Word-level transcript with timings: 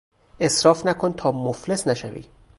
اسراف 0.39 0.85
نکن 0.87 1.13
تا 1.13 1.31
مفلس 1.31 1.87
نشوی 1.87 2.21